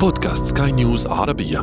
[0.00, 1.58] بودكاست سكاي نيوز عربية.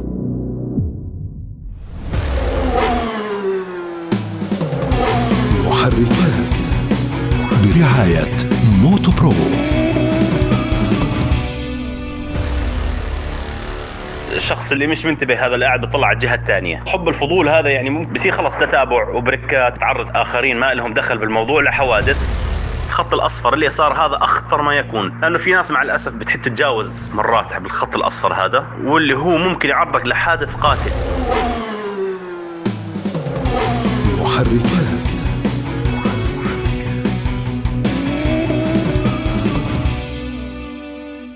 [5.65, 6.55] محركات
[7.63, 8.37] برعاية
[8.81, 9.33] موتو برو.
[14.35, 16.83] الشخص اللي مش منتبه هذا اللي قاعد بيطلع على الجهة الثانية.
[16.87, 21.61] حب الفضول هذا يعني ممكن بصير خلص تتابع وبركات تعرض آخرين ما لهم دخل بالموضوع
[21.61, 22.44] لحوادث
[22.95, 25.19] الخط الأصفر اللي صار هذا أخطر ما يكون.
[25.21, 30.07] لأنه في ناس مع الأسف بتحب تتجاوز مرات بالخط الأصفر هذا واللي هو ممكن يعرضك
[30.07, 30.91] لحادث قاتل.
[34.21, 35.05] محركات.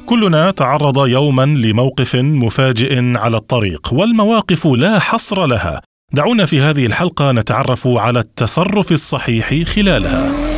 [0.06, 5.82] كلنا تعرض يوما لموقف مفاجئ على الطريق والمواقف لا حصر لها.
[6.14, 10.49] دعونا في هذه الحلقة نتعرف على التصرف الصحيح خلالها.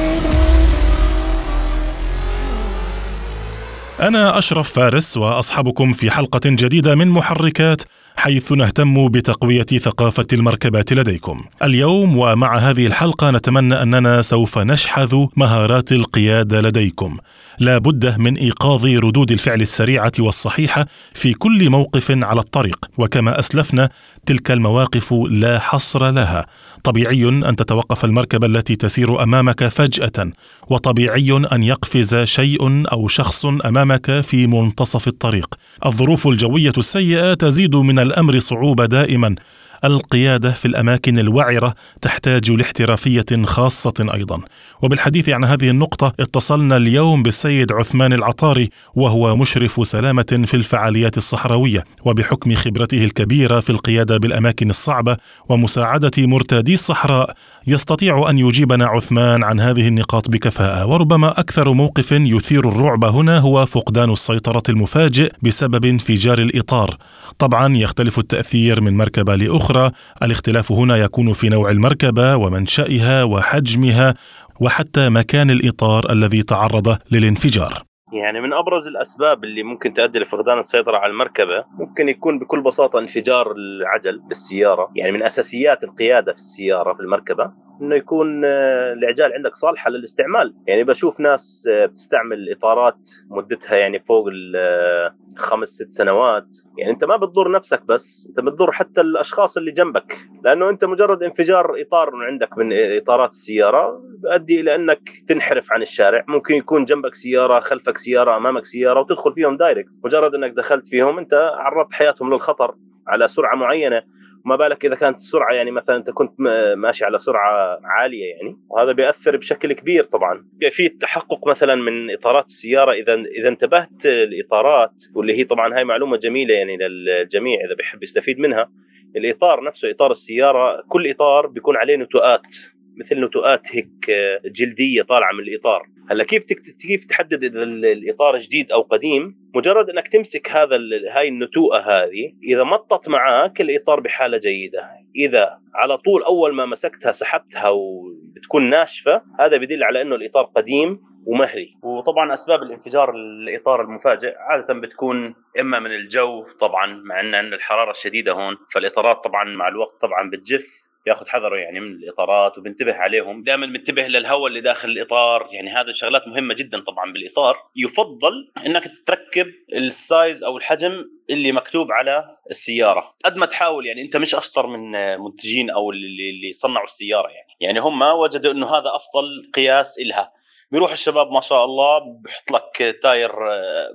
[4.02, 7.82] أنا أشرف فارس واصحبكم في حلقة جديدة من محركات
[8.16, 11.44] حيث نهتم بتقوية ثقافة المركبات لديكم.
[11.64, 17.18] اليوم ومع هذه الحلقة نتمنى أننا سوف نشحذ مهارات القيادة لديكم.
[17.60, 23.90] لا بد من إيقاظ ردود الفعل السريعة والصحيحة في كل موقف على الطريق، وكما أسلفنا
[24.26, 26.46] تلك المواقف لا حصر لها.
[26.84, 30.32] طبيعي أن تتوقف المركبة التي تسير أمامك فجأة،
[30.70, 35.56] وطبيعي أن يقفز شيء أو شخص أمامك في منتصف الطريق.
[35.86, 39.36] الظروف الجوية السيئة تزيد من الأمر صعوبة دائما
[39.84, 44.42] القيادة في الأماكن الوعرة تحتاج لاحترافية خاصة أيضا.
[44.82, 51.84] وبالحديث عن هذه النقطة اتصلنا اليوم بالسيد عثمان العطاري وهو مشرف سلامة في الفعاليات الصحراوية.
[52.06, 55.18] وبحكم خبرته الكبيرة في القيادة بالأماكن الصعبة
[55.50, 57.34] ومساعدة مرتادي الصحراء
[57.68, 60.86] يستطيع أن يجيبنا عثمان عن هذه النقاط بكفاءة.
[60.86, 66.98] وربما أكثر موقف يثير الرعب هنا هو فقدان السيطرة المفاجئ بسبب انفجار الإطار.
[67.40, 69.92] طبعا يختلف التأثير من مركبة لأخرى.
[70.24, 74.16] الاختلاف هنا يكون في نوع المركبة ومنشئها وحجمها
[74.60, 77.91] وحتى مكان الإطار الذي تعرض للانفجار.
[78.12, 83.00] يعني من أبرز الأسباب اللي ممكن تؤدي لفقدان السيطرة على المركبة ممكن يكون بكل بساطة
[83.00, 87.52] انفجار العجل بالسيارة يعني من أساسيات القيادة في السيارة في المركبة.
[87.82, 90.54] إنه يكون آه، العجال عندك صالحة للاستعمال.
[90.68, 96.58] يعني بشوف ناس آه، بتستعمل إطارات مدتها يعني فوق الخمس ست سنوات.
[96.78, 100.18] يعني أنت ما بتضر نفسك بس أنت بتضر حتى الأشخاص اللي جنبك.
[100.44, 106.26] لأنه أنت مجرد انفجار إطار عندك من إطارات السيارة بيؤدي إلى أنك تنحرف عن الشارع.
[106.28, 110.00] ممكن يكون جنبك سيارة خلفك سيارة أمامك سيارة وتدخل فيهم دايركت.
[110.06, 112.76] مجرد إنك دخلت فيهم أنت عرضت حياتهم للخطر
[113.08, 114.02] على سرعة معينة.
[114.46, 116.32] وما بالك إذا كانت السرعة يعني مثلا أنت كنت
[116.78, 120.46] ماشي على سرعة عالية يعني وهذا بيأثر بشكل كبير طبعا.
[120.72, 126.18] في التحقق مثلا من إطارات السيارة إذا إذا انتبهت الاطارات واللي هي طبعا هاي معلومة
[126.18, 128.70] جميلة يعني للجميع إذا بيحب يستفيد منها
[129.16, 132.56] الإطار نفسه إطار السيارة كل إطار بيكون عليه نتوءات.
[133.02, 134.12] مثل نتوءات هيك
[134.46, 135.88] جلدية طالعة من الإطار.
[136.10, 136.44] هلأ كيف
[136.88, 140.78] كيف تحدد إذا الإطار جديد أو قديم؟ مجرد إنك تمسك هذا
[141.12, 144.90] هاي النتوءة هذه إذا مطت معك الإطار بحالة جيدة.
[145.16, 151.00] إذا على طول أول ما مسكتها سحبتها وبتكون ناشفة هذا بدل على إنه الإطار قديم
[151.26, 151.78] ومهري.
[151.84, 158.32] وطبعا أسباب الانفجار الإطار المفاجئ عادة بتكون إما من الجو طبعا مع إن الحرارة الشديدة
[158.32, 160.91] هون فالإطارات طبعا مع الوقت طبعا بتجف.
[161.08, 165.94] ياخذ حذره يعني من الإطارات وبنتبه عليهم دائما بنتبه للهواء اللي داخل الإطار يعني هذا
[165.96, 167.56] شغلات مهمة جدا طبعا بالإطار.
[167.76, 173.14] يفضل إنك تركب ال size أو الحجم اللي مكتوب على السيارة.
[173.26, 177.52] قد ما تحاول يعني أنت مش اشطر من منتجين أو اللي اللي صنعوا السيارة يعني.
[177.60, 180.34] يعني هم وجدوا إنه هذا أفضل قياس إلها.
[180.72, 183.32] بيروح الشباب ما شاء الله بحط لك tire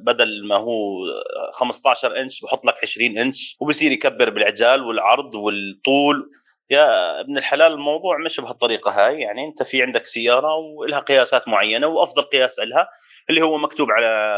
[0.01, 0.99] بدل ما هو
[1.53, 6.31] 15 إنش بحط لك 20 إنش وبصير يكبر بالعجال والعرض والطول.
[6.71, 11.87] يا ابن الحلال الموضوع مش بهالطريقة هاي يعني أنت في عندك سيارة ولها قياسات معينة
[11.87, 12.89] وأفضل قياس لها.
[13.31, 14.37] اللي هو مكتوب على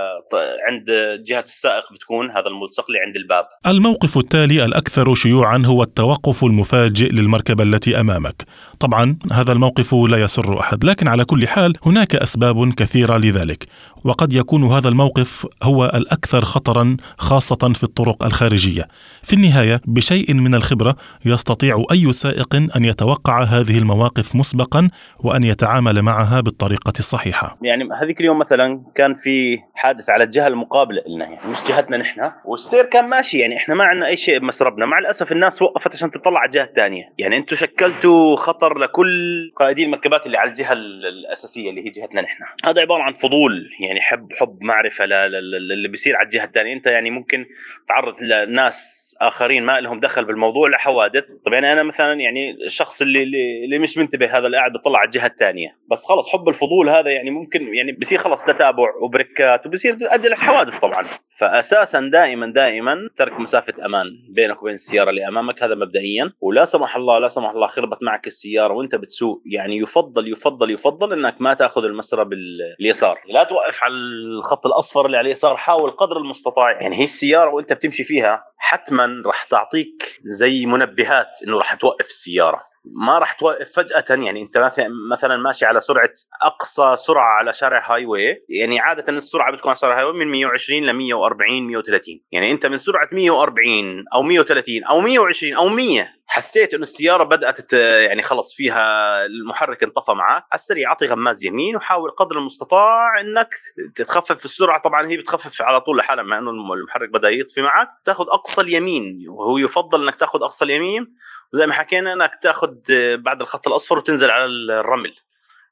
[0.68, 0.84] عند
[1.26, 3.44] جهة السائق بتكون هذا الملصق اللي عند الباب.
[3.66, 8.44] الموقف التالي الأكثر شيوعا هو التوقف المفاجئ للمركبة التي أمامك.
[8.80, 13.66] طبعا هذا الموقف لا يسر أحد، لكن على كل حال هناك أسباب كثيرة لذلك،
[14.04, 18.88] وقد يكون هذا الموقف هو الأكثر خطرا خاصة في الطرق الخارجية.
[19.22, 26.02] في النهاية بشيء من الخبرة يستطيع أي سائق أن يتوقع هذه المواقف مسبقا وأن يتعامل
[26.02, 27.58] معها بالطريقة الصحيحة.
[27.62, 32.30] يعني هذيك اليوم مثلا كان في حادث على الجهة المقابلة لنا يعني مش جهتنا نحن.
[32.44, 34.86] والسير كان ماشي يعني إحنا ما عندنا أي شيء بمسربنا.
[34.86, 37.12] مع الأسف الناس وقفت عشان تطلع على الجهة الثانية.
[37.18, 42.44] يعني أنتم شكلتوا خطر لكل قائدي المركبات اللي على الجهة الأساسية اللي هي جهتنا نحن.
[42.64, 46.72] هذا عبارة عن فضول يعني حب حب معرفة للي بيصير على الجهة الثانية.
[46.72, 47.46] أنت يعني ممكن
[47.88, 53.22] تعرض لناس آخرين ما لهم دخل بالموضوع لحوادث طب يعني أنا مثلا يعني الشخص اللي
[53.64, 55.76] اللي مش منتبه هذا اللي قاعد بيطلع على الجهة الثانية.
[55.90, 59.66] بس خلص حب الفضول هذا يعني ممكن يعني بصير خلص تتابع وبركات.
[59.66, 61.04] وبصير تؤدي لحوادث طبعا.
[61.38, 66.32] فاساسا دائما دائما ترك مسافة أمان بينك وبين السيارة اللي امامك هذا مبدئيا.
[66.42, 69.42] ولا سمح الله لا سمح الله خربت معك السيارة وأنت بتسوق.
[69.46, 73.20] يعني يفضل يفضل يفضل إنك ما تأخذ المسرى باليسار.
[73.28, 76.70] لا توقف على الخط الأصفر اللي على اليسار حاول قدر المستطاع.
[76.82, 82.68] يعني هي السيارة وأنت بتمشي فيها حتما راح تعطيك زي منبهات إنه راح توقف السيارة.
[82.84, 84.72] ما راح توقف فجأة يعني أنت
[85.12, 89.98] مثلا ماشي على سرعة أقصى سرعة على شارع highway يعني عادة السرعة بتكون على شارع
[89.98, 95.54] highway من 120 ل 140 130 يعني أنت من سرعة 140 أو 130 أو 120
[95.54, 98.82] أو 100 حسيت إنه السيارة بدأت يعني خلص فيها
[99.26, 103.48] المحرك انطفى معك على السريع أعطي غماز يمين وحاول قدر المستطاع إنك
[103.94, 104.82] تخفف السرعة.
[104.82, 107.88] طبعا هي بتخفف على طول لحالها مع إنه المحرك بدأ يطفي معك.
[108.04, 111.14] تاخذ أقصى اليمين وهو يفضل إنك تاخذ أقصى اليمين
[111.54, 112.74] وزي ما حكينا إنك تاخذ
[113.16, 115.14] بعد الخط الأصفر وتنزل على الرمل.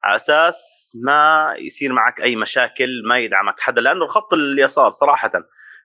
[0.05, 3.81] على أساس ما يصير معك أي مشاكل ما يدعمك حدا.
[3.81, 5.31] لأنه الخط اليسار صراحة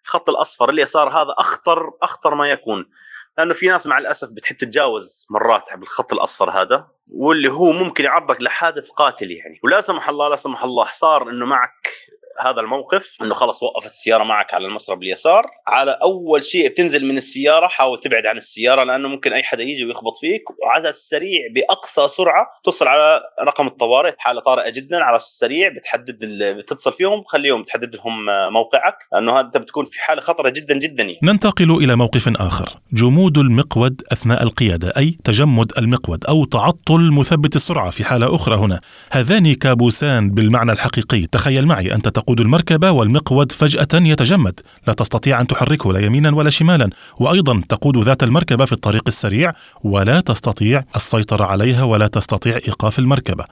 [0.05, 2.89] الخط الأصفر اليسار هذا أخطر أخطر ما يكون.
[3.37, 8.41] لأنه في ناس مع الأسف بتحب تتجاوز مرات بالخط الأصفر هذا واللي هو ممكن يعرضك
[8.41, 9.59] لحادث قاتل يعني.
[9.63, 11.87] ولا سمح الله لا سمح الله صار إنه معك
[12.39, 15.45] هذا الموقف إنه خلص وقفت السيارة معك على المسرب اليسار.
[15.67, 19.85] على أول شيء بتنزل من السيارة حاول تبعد عن السيارة لأنه ممكن أي حدا يجي
[19.85, 20.43] ويخبط فيك.
[20.63, 24.13] وعلى السريع بأقصى سرعة توصل على رقم الطوارئ.
[24.17, 26.17] حاله طارئه جدا على السريع بتحدد
[26.57, 27.23] بتتصل فيهم.
[27.23, 31.19] خليهم تحدد لهم موقعك لأنه أنت بتكون في حالة خطرة جدا جدا يعني.
[31.23, 32.69] ننتقل إلى موقف آخر.
[32.93, 38.79] جمود المقود أثناء القيادة أي تجمد المقود أو تعطل مثبت السرعة في حالة أخرى هنا.
[39.11, 41.25] هذان كابوسان بالمعنى الحقيقي.
[41.27, 44.59] تخيل معي أنت تقود المركبة والمقود فجأة يتجمد.
[44.87, 46.89] لا تستطيع أن تحركه لا يمينا ولا شمالا.
[47.19, 49.53] وأيضا تقود ذات المركبة في الطريق السريع
[49.83, 53.43] ولا تستطيع السيطرة عليها ولا تستطيع إيقاف المركبة.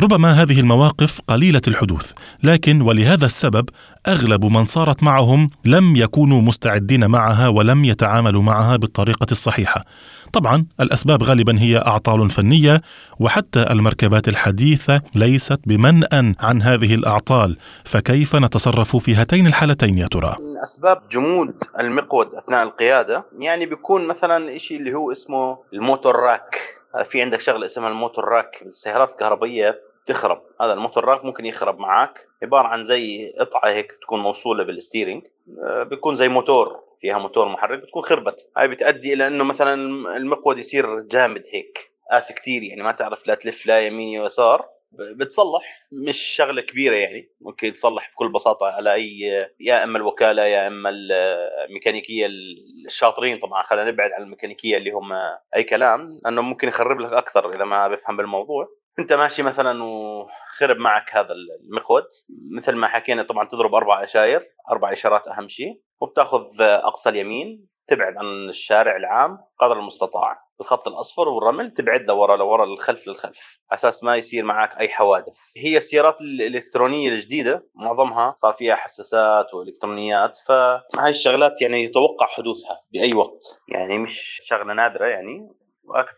[0.00, 2.12] ربما هذه المواقف قليلة الحدوث
[2.42, 3.68] لكن ولهذا السبب
[4.08, 9.84] أغلب من صارت معهم لم يكونوا مستعدين معها ولم يتعاملوا معها بالطريقة الصحيحة.
[10.32, 12.80] طبعا الأسباب غالبا هي أعطال فنية
[13.20, 20.36] وحتى المركبات الحديثة ليست بمنأ عن هذه الأعطال فكيف نتصرف في هاتين الحالتين يا ترى؟
[20.62, 27.22] أسباب جمود المقود أثناء القيادة يعني بيكون مثلا شيء اللي هو اسمه الموتور راك في
[27.22, 30.42] عندك شغلة اسمها ال motor rack السيارات الكهربائيه تخرب.
[30.60, 34.76] هذا ال motor rack ممكن يخرب معك عبارة عن زي قطعة هيك تكون موصولة بال
[34.76, 35.22] steering
[35.64, 38.50] آه، بيكون زي موتور فيها موتور محرك بتكون خربت.
[38.56, 39.74] هاي بتؤدي إلى إنه مثلا
[40.16, 44.68] المقود يصير جامد هيك قاسي كثير يعني ما تعرف لا تلف لا يمين يسار.
[44.92, 45.86] بتصلح.
[45.92, 49.20] مش شغلة كبيرة يعني ممكن تصلح بكل بساطة على أي
[49.60, 52.26] يا إما الوكالة يا إما الميكانيكية
[52.86, 53.62] الشاطرين طبعا.
[53.62, 55.12] خلينا نبعد عن الميكانيكية اللي هم
[55.56, 58.68] أي كلام لأنه ممكن يخرب لك أكثر إذا ما بفهم بالموضوع.
[58.98, 61.34] انت ماشي مثلا وخرب معك هذا
[61.64, 62.04] المخود
[62.56, 68.16] مثل ما حكينا طبعا تضرب أربع أشاير أربع إشارات أهم شيء وبتأخذ أقصى اليمين تبعد
[68.16, 70.46] عن الشارع العام قدر المستطاع.
[70.60, 73.60] الخط الأصفر والرمل تبعد لورا لورا للخلف للخلف.
[73.72, 75.36] أساس ما يصير معك أي حوادث.
[75.56, 83.14] هي السيارات الإلكترونية الجديدة معظمها صار فيها حساسات وإلكترونيات فهاي الشغلات يعني يتوقع حدوثها بأي
[83.14, 83.42] وقت.
[83.68, 85.48] يعني مش شغلة نادرة يعني.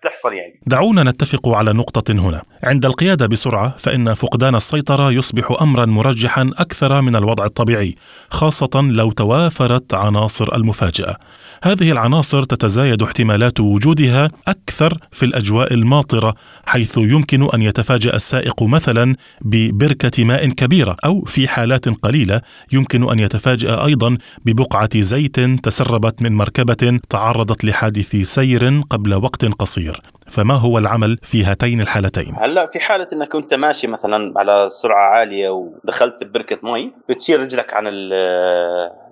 [0.02, 0.60] تحصل يعني.
[0.66, 2.42] دعونا نتفق على نقطة هنا.
[2.62, 7.94] عند القيادة بسرعة فإن فقدان السيطرة يصبح أمرا مرجحا أكثر من الوضع الطبيعي
[8.30, 11.16] خاصة لو توافرت عناصر المفاجأة.
[11.62, 16.35] هذه العناصر تتزايد احتمالات وجودها أكثر في الأجواء الماطرة
[16.67, 22.41] حيث يمكن أن يتفاجأ السائق مثلا ببركة ماء كبيرة أو في حالات قليلة
[22.73, 30.00] يمكن أن يتفاجأ أيضا ببقعة زيت تسربت من مركبة تعرضت لحادث سير قبل وقت قصير
[30.29, 35.19] فما هو العمل في هاتين الحالتين؟ هلا في حالة إنك كنت ماشي مثلا على سرعة
[35.19, 37.87] عالية ودخلت ببركة مي بتشيل رجلك عن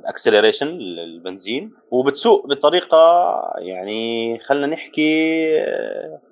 [0.06, 2.98] ال acceleration البنزين وبتسوق بطريقة
[3.58, 5.46] يعني خلينا نحكي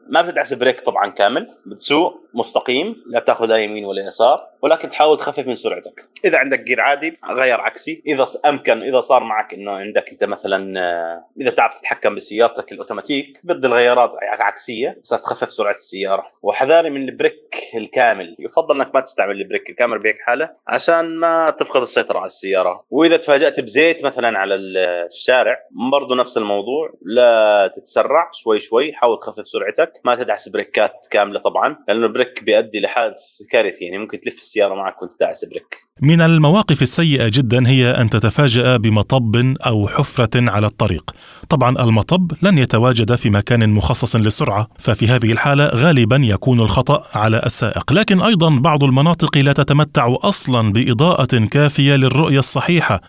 [0.09, 5.17] ما بتدعس brake طبعا كامل بتسوق مستقيم لا بتاخذ لا يمين ولا يسار ولكن تحاول
[5.17, 6.09] تخفف من سرعتك.
[6.25, 8.03] إذا عندك gear عادي غير عكسي.
[8.07, 13.41] إذا أمكن إذا صار معك إنه عندك أنت مثلا آه، إذا بتعرف تتحكم بسيارتك الأوتوماتيك
[13.45, 16.27] بدل غيارات عكسية بس تخفف سرعة السيارة.
[16.43, 18.37] وحذاري من ال brake الكامل.
[18.39, 22.85] يفضل إنك ما تستعمل ال brake الكامل بهيك حالة عشان ما تفقد السيطرة على السيارة.
[22.91, 25.59] وإذا تفاجأت بزيت مثلا على الشارع
[25.93, 26.93] برضه نفس الموضوع.
[27.03, 29.93] لا تتسرع شوي شوي حاول تخفف سرعتك.
[30.05, 34.75] ما تدعس بريكات كاملة طبعا لأنه ال brake بيؤدي لحادث كارثي يعني ممكن تلف السيارة
[34.75, 35.77] معك وأنت داعس brake.
[36.03, 41.11] من المواقف السيئة جدا هي أن تتفاجأ بمطب أو حفرة على الطريق.
[41.49, 47.43] طبعا المطب لن يتواجد في مكان مخصص للسرعة ففي هذه الحالة غالبا يكون الخطأ على
[47.47, 47.93] السائق.
[47.93, 53.01] لكن أيضا بعض المناطق لا تتمتع أصلا بإضاءة كافية للرؤية الصحيحة.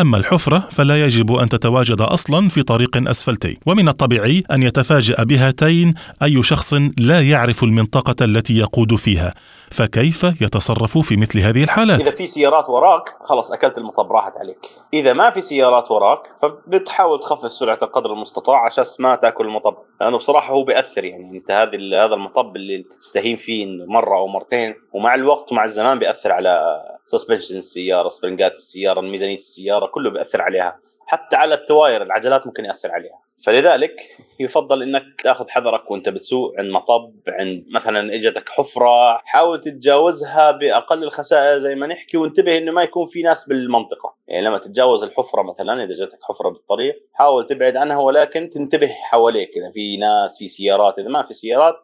[0.00, 5.94] أما الحفرة فلا يجب أن تتواجد أصلا في طريق أسفلتي ومن الطبيعي أن يتفاجأ بهاتين
[6.22, 9.34] أي شخص لا يعرف المنطقة التي يقود فيها.
[9.72, 14.58] فكيف يتصرف في مثل هذه الحالات؟ إذا في سيارات وراك خلص أكلت المطب راحت عليك.
[14.94, 19.76] إذا ما في سيارات وراك فبتحاول تخفف سرعتك قدر المستطاع عشان ما تأكل المطب.
[20.00, 21.38] لأنه بصراحة هو بيأثر يعني.
[21.38, 26.32] أنت هذا هذا المطب اللي تستهين فيه مرة أو مرتين ومع الوقت ومع الزمان بيأثر
[26.32, 30.78] على سسبنشن السيارة سبرنجات السيارة ميزانيه السيارة كله بيأثر عليها.
[31.06, 33.21] حتى على التواير العجلات ممكن يأثر عليها.
[33.42, 34.00] فلذلك
[34.40, 41.04] يفضل إنك تأخذ حذرك وأنت بتسوق عند مطب عند مثلا إجتك حفرة حاول تتجاوزها بأقل
[41.04, 44.14] الخسائر زي ما نحكي وانتبه إنه ما يكون في ناس بالمنطقة.
[44.28, 49.56] يعني لما تتجاوز الحفرة مثلا إذا جاتك حفرة بالطريق حاول تبعد عنها ولكن تنتبه حواليك.
[49.56, 51.74] إذا في ناس في سيارات إذا ما في سيارات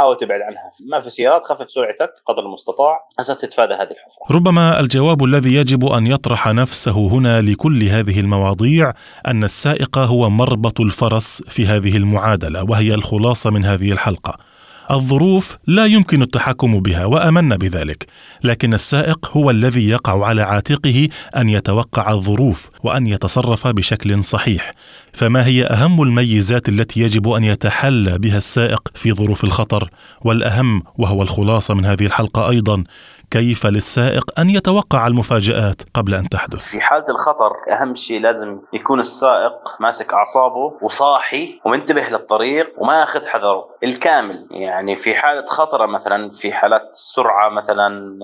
[0.00, 0.70] حاول تبعد عنها.
[0.90, 3.08] ما في سيارات خفف سرعتك قدر المستطاع.
[3.18, 4.36] عشان تتفادى هذه الحفرة.
[4.36, 8.92] ربما الجواب الذي يجب أن يطرح نفسه هنا لكل هذه المواضيع
[9.26, 14.49] أن السائق هو مربط الفرس في هذه المعادلة وهي الخلاصة من هذه الحلقة.
[14.90, 18.06] الظروف لا يمكن التحكم بها وامنا بذلك
[18.44, 24.72] لكن السائق هو الذي يقع على عاتقه أن يتوقع الظروف وأن يتصرف بشكل صحيح.
[25.12, 29.90] فما هي أهم الميزات التي يجب أن يتحلى بها السائق في ظروف الخطر؟
[30.22, 32.84] والأهم وهو الخلاصة من هذه الحلقة أيضا
[33.30, 39.00] كيف للسائق أن يتوقع المفاجآت قبل أن تحدث؟ في حالة الخطر أهم شيء لازم يكون
[39.00, 43.70] السائق ماسك أعصابه وصاحي ومنتبه للطريق وما أخذ حذره.
[43.84, 48.18] الكامل يعني في حالة خطر مثلا في حالات سرعة مثلا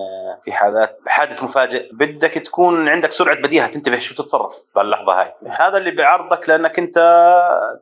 [0.45, 5.33] في حالات حادث مفاجئ بدك تكون عندك سرعة بديهة تنتبه شو تتصرف باللحظة هاي.
[5.47, 6.97] هذا اللي بيعرضك لأنك أنت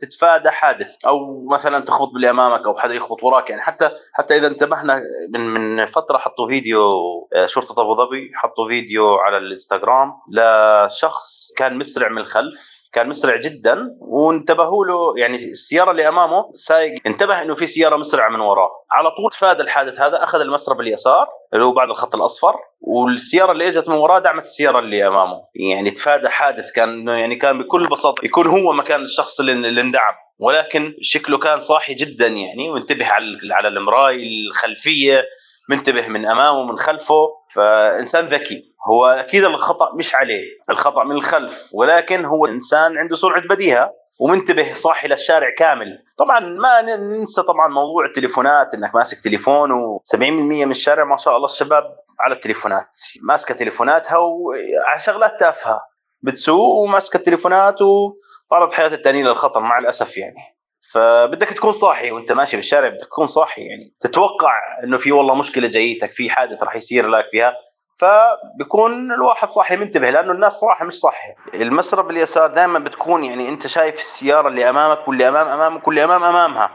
[0.02, 3.50] تتفادى حادث أو مثلا تخبط باللي أمامك أو حدا يخبط وراك.
[3.50, 5.02] يعني حتى حتى إذا انتبهنا
[5.34, 7.15] من من فترة حطوا فيديو آه،
[7.46, 13.78] شرطة أبو ظبي حطوا فيديو على الإنستغرام لشخص كان مسرع من الخلف كان مسرع جدا
[14.00, 18.70] وانتبهوا له يعني السيارة اللي أمامه سايق انتبه إنه في سيارة مسرعة من وراه.
[18.92, 23.68] على طول فاد الحادث هذا أخذ المسرب اليسار اللي هو بعد الخط الأصفر والسيارة اللي
[23.68, 25.42] إجت من وراه دعمت السيارة اللي أمامه.
[25.56, 30.14] يعني تفادى حادث كان يعني كان بكل بساطة يكون هو مكان الشخص اللي اندعم.
[30.40, 35.24] ولكن شكله كان صاحي جدا يعني وانتبه على على المراي الخلفية
[35.70, 38.76] منتبه من أمامه ومن خلفه فإنسان ذكي.
[38.88, 44.74] هو أكيد الخطأ مش عليه الخطأ من الخلف ولكن هو إنسان عنده سرعة بديهة ومنتبه
[44.74, 45.88] صاحي للشارع كامل.
[46.18, 51.46] طبعا ما ننسى طبعا موضوع التليفونات إنك ماسك تليفون و70% من الشارع ما شاء الله
[51.46, 51.84] الشباب
[52.20, 52.98] على التليفونات.
[53.22, 55.82] ماسكة تليفوناتها وعلى شغلات تافهة
[56.22, 60.55] بتسوق وماسكة التليفونات وطارت حياة التانيين للخطر مع الأسف يعني.
[60.92, 63.94] فبدك تكون صاحي وانت ماشي بالشارع بدك تكون صاحي يعني.
[64.02, 67.56] تتوقع إنه في والله مشكلة جايتك في حادث راح يصير لك فيها
[68.00, 73.68] فبكون الواحد صاحي منتبه لأنه الناس صراحة مش صاحي المسرب اليسار دائما بتكون يعني أنت
[73.68, 76.72] شايف السيارة اللي أمامك واللي أمام أمامك واللي أمام أمامها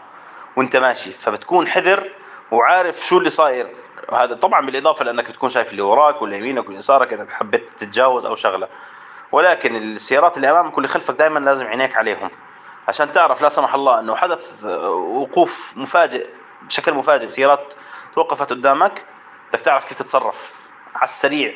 [0.56, 1.10] وأنت ماشي.
[1.10, 2.10] فبتكون حذر
[2.52, 3.74] وعارف شو اللي صاير.
[4.08, 8.24] وهذا طبعا بالإضافة لأنك تكون شايف اللي وراك واللي يمينك واللي يسارك إذا حبيت تتجاوز
[8.24, 8.68] أو شغلة.
[9.32, 12.30] ولكن السيارات اللي أمامك واللي خلفك دائما لازم عينيك عليهم.
[12.88, 16.26] عشان تعرف لا سمح الله أنه حدث وقوف مفاجئ
[16.62, 17.74] بشكل مفاجئ سيارات
[18.14, 19.04] توقفت قدامك
[19.48, 20.54] بدك تعرف كيف تتصرف
[20.94, 21.54] على السريع.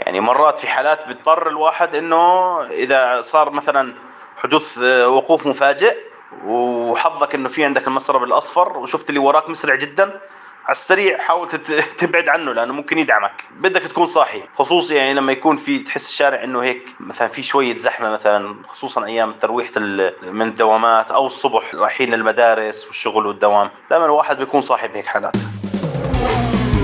[0.00, 3.94] يعني مرات في حالات بيضطر الواحد إنه إذا صار مثلا
[4.36, 5.98] حدوث وقوف مفاجئ
[6.44, 10.20] وحظك إنه في عندك المسرب الأصفر وشفت اللي وراك مسرع جدا
[10.64, 11.48] على السريع حاول
[11.98, 13.44] تبعد عنه لأنه ممكن يدعمك.
[13.56, 17.78] بدك تكون صاحي خصوصا يعني لما يكون في تحس الشارع إنه هيك مثلا في شوية
[17.78, 19.80] زحمة مثلا خصوصا أيام ترويحه
[20.22, 23.70] من الدوامات أو الصبح رايحين للمدارس والشغل والدوام.
[23.90, 25.36] دائما الواحد بيكون صاحي بهيك حالات.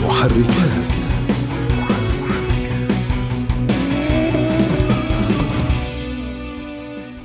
[0.06, 0.79] محركات.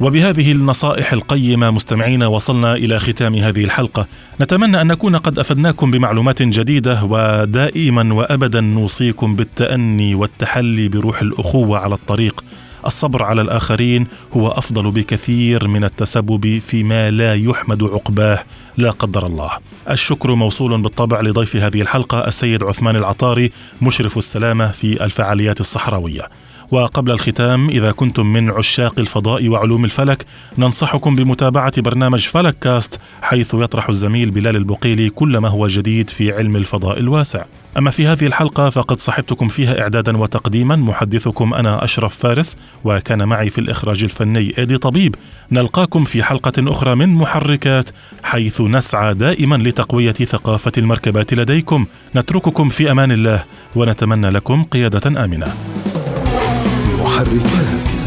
[0.02, 4.08] وبهذه النصائح القيمة مستمعينا وصلنا إلى ختام هذه الحلقة.
[4.42, 11.96] نتمنى أن نكون قد أفدناكم بمعلومات جديدة ودائما وأبدا نوصيكم بالتأني والتحلي بروح الأخوة على
[11.96, 12.44] الطريق.
[12.86, 18.44] الصبر على الآخرين هو أفضل بكثير من التسبب فيما لا يحمد عقباه.
[18.78, 19.52] لا قدر الله.
[19.90, 26.30] الشكر موصول بالطبع لضيف هذه الحلقة السيد عثمان العطاري مشرف السلامة في الفعاليات الصحراوية.
[26.72, 30.26] وقبل الختام إذا كنتم من عشاق الفضاء وعلوم الفلك
[30.58, 36.34] ننصحكم بمتابعة برنامج فلك كاست حيث يطرح الزميل بلال البقيلي كل ما هو جديد في
[36.34, 37.44] علم الفضاء الواسع.
[37.78, 43.50] أما في هذه الحلقة فقد صحبتكم فيها إعدادا وتقديما محدثكم أنا أشرف فارس وكان معي
[43.50, 45.16] في الإخراج الفني إيدي طبيب.
[45.52, 47.90] نلقاكم في حلقة أخرى من محركات
[48.24, 51.86] حيث نسعى دائما لتقوية ثقافة المركبات لديكم.
[52.16, 53.44] نترككم في أمان الله
[53.76, 55.54] ونتمنى لكم قيادة آمنة.
[57.16, 58.04] محركات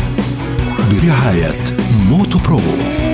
[0.90, 1.64] برعاية
[2.08, 3.07] موتو برو.